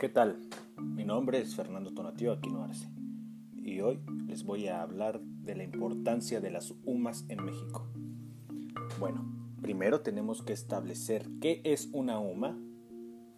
[0.00, 0.38] ¿Qué tal?
[0.80, 2.88] Mi nombre es Fernando Tonatio Aquino Arce
[3.56, 7.86] y hoy les voy a hablar de la importancia de las UMAS en México.
[8.98, 9.26] Bueno,
[9.60, 12.56] primero tenemos que establecer qué es una UMA.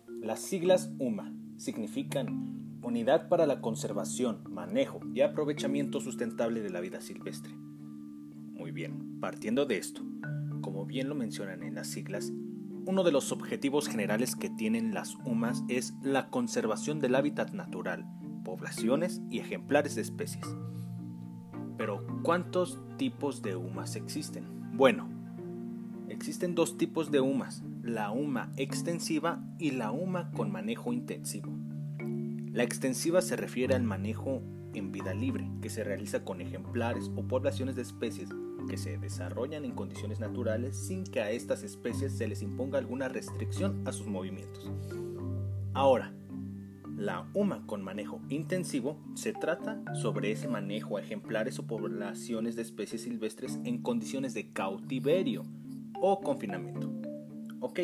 [0.06, 7.00] Las siglas UMA significan Unidad para la Conservación, Manejo y Aprovechamiento Sustentable de la Vida
[7.00, 7.54] Silvestre.
[7.54, 10.02] Muy bien, partiendo de esto,
[10.90, 12.32] bien lo mencionan en las siglas,
[12.84, 18.04] uno de los objetivos generales que tienen las UMAS es la conservación del hábitat natural,
[18.44, 20.44] poblaciones y ejemplares de especies.
[21.78, 24.46] Pero, ¿cuántos tipos de UMAS existen?
[24.72, 25.08] Bueno,
[26.08, 31.56] existen dos tipos de UMAS, la UMA extensiva y la UMA con manejo intensivo.
[32.52, 34.42] La extensiva se refiere al manejo
[34.74, 38.28] en vida libre, que se realiza con ejemplares o poblaciones de especies
[38.70, 43.08] que se desarrollan en condiciones naturales sin que a estas especies se les imponga alguna
[43.08, 44.70] restricción a sus movimientos.
[45.74, 46.14] Ahora,
[46.96, 52.62] la UMA con manejo intensivo se trata sobre ese manejo a ejemplares o poblaciones de
[52.62, 55.42] especies silvestres en condiciones de cautiverio
[56.00, 56.92] o confinamiento.
[57.58, 57.80] Ok,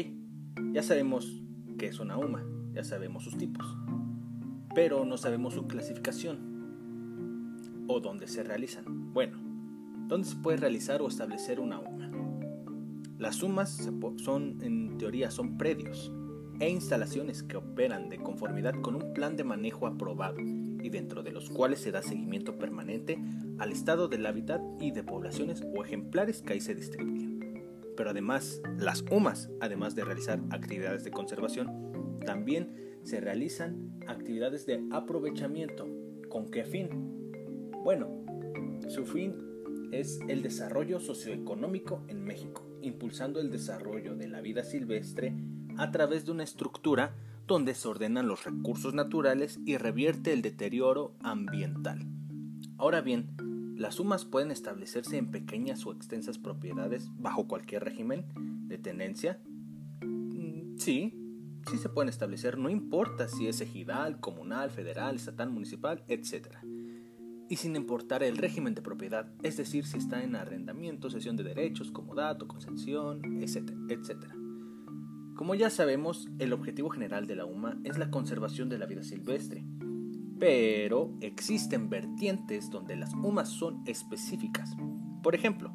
[0.72, 1.42] ya sabemos
[1.78, 3.66] qué es una UMA, ya sabemos sus tipos,
[4.72, 9.12] pero no sabemos su clasificación o dónde se realizan.
[9.12, 9.45] Bueno,
[10.06, 12.12] ¿Dónde se puede realizar o establecer una UMA?
[13.18, 16.12] Las UMAS son, en teoría, son predios
[16.60, 21.32] e instalaciones que operan de conformidad con un plan de manejo aprobado y dentro de
[21.32, 23.18] los cuales se da seguimiento permanente
[23.58, 27.64] al estado del hábitat y de poblaciones o ejemplares que ahí se distribuyen.
[27.96, 34.84] Pero además, las UMAS, además de realizar actividades de conservación, también se realizan actividades de
[34.92, 35.88] aprovechamiento.
[36.28, 36.90] ¿Con qué fin?
[37.82, 38.24] Bueno,
[38.88, 39.45] su fin
[39.92, 45.34] es el desarrollo socioeconómico en México, impulsando el desarrollo de la vida silvestre
[45.76, 47.14] a través de una estructura
[47.46, 52.06] donde se ordenan los recursos naturales y revierte el deterioro ambiental.
[52.76, 58.24] Ahora bien, las sumas pueden establecerse en pequeñas o extensas propiedades bajo cualquier régimen
[58.68, 59.40] de tenencia.
[60.00, 61.14] Mm, sí,
[61.70, 66.56] sí se pueden establecer, no importa si es ejidal, comunal, federal, estatal, municipal, etc
[67.48, 71.44] y sin importar el régimen de propiedad, es decir, si está en arrendamiento, cesión de
[71.44, 74.34] derechos, comodato, concesión, etcétera, etcétera.
[75.34, 79.02] Como ya sabemos, el objetivo general de la UMA es la conservación de la vida
[79.02, 79.64] silvestre,
[80.38, 84.74] pero existen vertientes donde las UMAs son específicas.
[85.22, 85.72] Por ejemplo,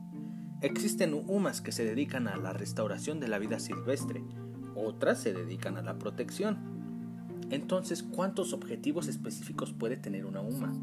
[0.62, 4.24] existen UMAs que se dedican a la restauración de la vida silvestre,
[4.76, 6.58] otras se dedican a la protección.
[7.50, 10.74] Entonces, ¿cuántos objetivos específicos puede tener una UMA?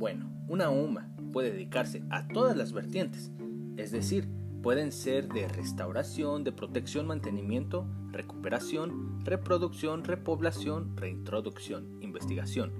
[0.00, 3.30] Bueno, una UMA puede dedicarse a todas las vertientes,
[3.76, 4.26] es decir,
[4.62, 12.72] pueden ser de restauración, de protección, mantenimiento, recuperación, reproducción, repoblación, reintroducción, investigación,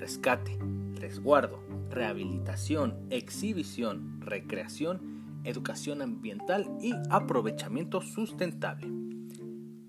[0.00, 0.58] rescate,
[0.96, 8.90] resguardo, rehabilitación, exhibición, recreación, educación ambiental y aprovechamiento sustentable.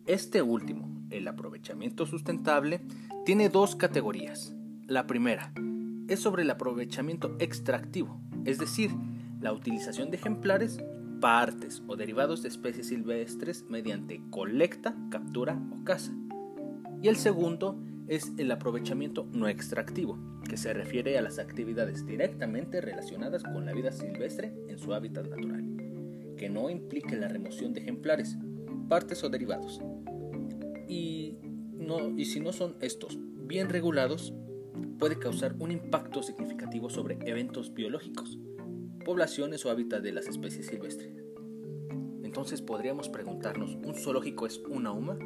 [0.06, 2.81] Este último, el aprovechamiento sustentable,
[3.25, 4.53] tiene dos categorías.
[4.85, 5.52] La primera,
[6.07, 8.91] es sobre el aprovechamiento extractivo, es decir,
[9.41, 10.79] la utilización de ejemplares,
[11.19, 16.13] partes o derivados de especies silvestres mediante colecta, captura o caza.
[17.01, 22.81] Y el segundo es el aprovechamiento no extractivo, que se refiere a las actividades directamente
[22.81, 25.63] relacionadas con la vida silvestre en su hábitat natural,
[26.37, 28.37] que no implique la remoción de ejemplares,
[28.87, 29.81] partes o derivados.
[30.87, 31.37] Y,
[31.73, 33.17] no, y si no son estos
[33.47, 34.33] bien regulados,
[35.00, 38.40] puede causar un impacto significativo sobre eventos biológicos,
[39.03, 41.13] poblaciones o hábitat de las especies silvestres.
[42.24, 45.18] Entonces podríamos preguntarnos, ¿un zoológico es una UMA?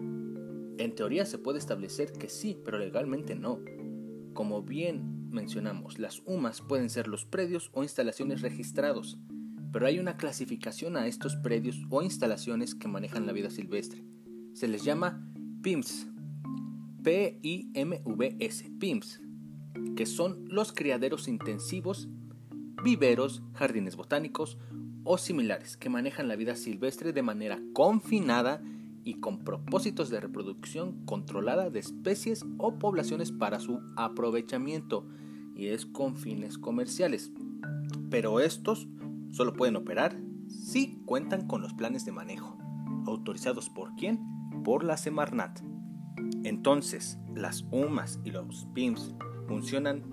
[0.78, 3.60] En teoría se puede establecer que sí, pero legalmente no.
[4.34, 9.18] Como bien mencionamos, las UMAs pueden ser los predios o instalaciones registrados,
[9.72, 14.04] pero hay una clasificación a estos predios o instalaciones que manejan la vida silvestre.
[14.54, 15.32] Se les llama
[15.62, 16.08] PIMS,
[17.04, 19.22] P-I-M-V-S, PIMS,
[20.00, 22.08] que son los criaderos intensivos,
[22.82, 24.58] viveros, jardines botánicos
[25.04, 28.64] o similares que manejan la vida silvestre de manera confinada
[29.04, 35.06] y con propósitos de reproducción controlada de especies o poblaciones para su aprovechamiento
[35.54, 37.34] y es con fines comerciales.
[38.10, 38.88] Pero estos
[39.32, 40.16] solo pueden operar
[40.48, 42.58] si cuentan con los planes de manejo,
[43.06, 44.22] autorizados por quién?
[44.64, 45.60] Por la Semarnat.
[46.46, 49.14] Entonces, las UMAS y los PIMS
[49.50, 50.04] funcionan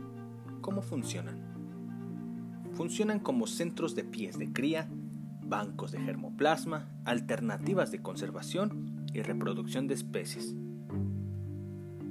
[0.62, 2.72] ¿cómo funcionan?
[2.72, 4.88] Funcionan como centros de pies de cría,
[5.42, 10.54] bancos de germoplasma, alternativas de conservación y reproducción de especies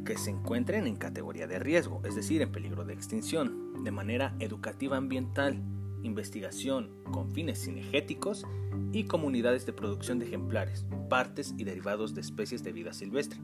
[0.05, 4.35] que se encuentren en categoría de riesgo, es decir, en peligro de extinción, de manera
[4.39, 5.63] educativa ambiental,
[6.03, 8.45] investigación con fines cinegéticos
[8.91, 13.39] y comunidades de producción de ejemplares, partes y derivados de especies de vida silvestre,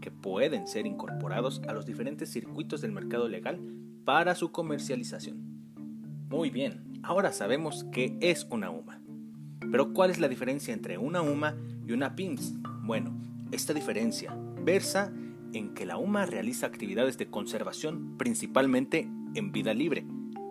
[0.00, 3.60] que pueden ser incorporados a los diferentes circuitos del mercado legal
[4.04, 5.38] para su comercialización.
[6.28, 9.00] Muy bien, ahora sabemos qué es una UMA.
[9.70, 11.56] Pero ¿cuál es la diferencia entre una UMA
[11.86, 12.54] y una PIMS?
[12.82, 13.16] Bueno,
[13.52, 15.12] esta diferencia versa
[15.52, 20.04] en que la UMA realiza actividades de conservación principalmente en vida libre,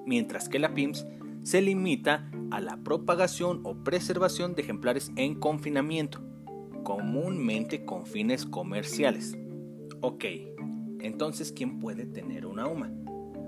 [0.05, 1.05] mientras que la PIMS
[1.43, 6.21] se limita a la propagación o preservación de ejemplares en confinamiento,
[6.83, 9.37] comúnmente con fines comerciales.
[10.01, 10.25] Ok,
[10.99, 12.91] entonces ¿quién puede tener una UMA?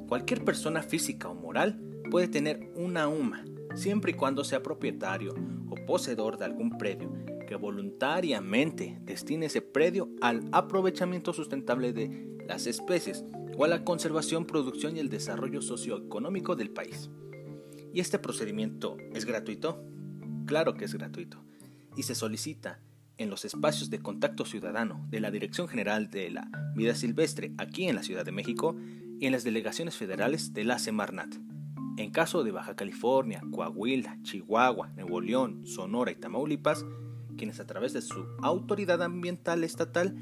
[0.07, 3.45] Cualquier persona física o moral puede tener una UMA,
[3.75, 5.33] siempre y cuando sea propietario
[5.69, 7.11] o poseedor de algún predio
[7.47, 13.25] que voluntariamente destine ese predio al aprovechamiento sustentable de las especies
[13.57, 17.09] o a la conservación, producción y el desarrollo socioeconómico del país.
[17.93, 19.83] ¿Y este procedimiento es gratuito?
[20.45, 21.43] Claro que es gratuito
[21.95, 22.79] y se solicita
[23.21, 27.88] en los espacios de contacto ciudadano de la Dirección General de la Vida Silvestre aquí
[27.88, 28.75] en la Ciudad de México
[29.19, 31.35] y en las delegaciones federales de la Semarnat.
[31.97, 36.83] En caso de Baja California, Coahuila, Chihuahua, Nuevo León, Sonora y Tamaulipas,
[37.38, 40.15] quienes a través de su autoridad ambiental estatal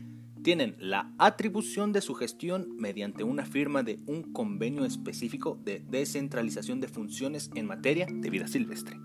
[0.44, 6.80] tienen la atribución de su gestión mediante una firma de un convenio específico de descentralización
[6.82, 9.00] de funciones en materia de vida silvestre.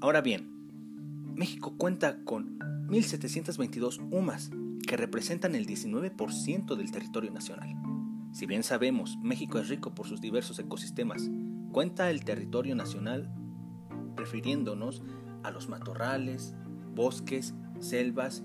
[0.00, 0.56] Ahora bien,
[1.34, 4.50] México cuenta con 1.722 UMAS,
[4.86, 7.74] que representan el 19% del territorio nacional.
[8.32, 11.28] Si bien sabemos, México es rico por sus diversos ecosistemas,
[11.72, 13.32] cuenta el territorio nacional
[14.14, 15.02] refiriéndonos
[15.42, 16.54] a los matorrales,
[16.94, 18.44] bosques, selvas,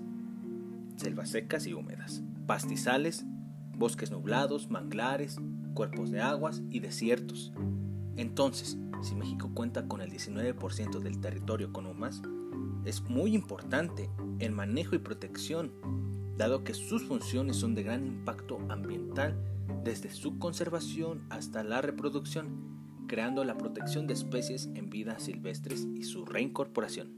[0.96, 3.24] selvas secas y húmedas, pastizales,
[3.76, 5.38] bosques nublados, manglares,
[5.74, 7.52] cuerpos de aguas y desiertos.
[8.16, 12.22] Entonces, si México cuenta con el 19% del territorio con humas,
[12.84, 15.72] es muy importante el manejo y protección,
[16.36, 19.38] dado que sus funciones son de gran impacto ambiental
[19.84, 26.04] desde su conservación hasta la reproducción, creando la protección de especies en vida silvestres y
[26.04, 27.12] su reincorporación.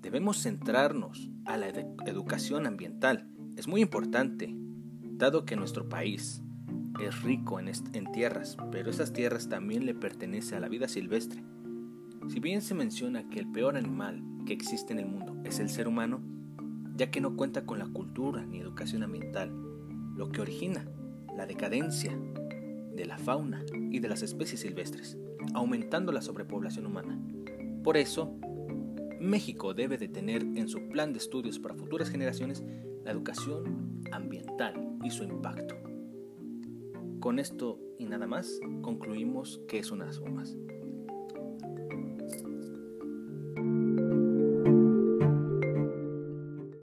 [0.00, 1.68] Debemos centrarnos a la
[2.06, 3.28] educación ambiental.
[3.56, 4.54] Es muy importante,
[5.02, 6.42] dado que nuestro país
[7.00, 11.42] es rico en, en tierras, pero esas tierras también le pertenecen a la vida silvestre.
[12.28, 15.68] Si bien se menciona que el peor animal que existe en el mundo es el
[15.68, 16.20] ser humano,
[16.96, 19.50] ya que no cuenta con la cultura ni educación ambiental,
[20.16, 20.86] lo que origina
[21.36, 22.16] la decadencia
[22.94, 25.16] de la fauna y de las especies silvestres,
[25.54, 27.18] aumentando la sobrepoblación humana.
[27.82, 28.34] Por eso,
[29.20, 32.62] México debe de tener en su plan de estudios para futuras generaciones
[33.04, 35.76] la educación ambiental y su impacto.
[37.20, 40.56] Con esto y nada más concluimos que es unas sumas.